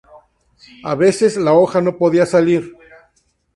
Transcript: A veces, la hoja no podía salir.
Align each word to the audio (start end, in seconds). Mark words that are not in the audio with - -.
A 0.83 0.95
veces, 0.95 1.37
la 1.37 1.53
hoja 1.53 1.79
no 1.79 1.95
podía 1.99 2.25
salir. 2.25 2.75